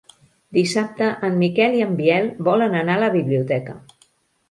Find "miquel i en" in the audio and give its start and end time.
1.43-1.95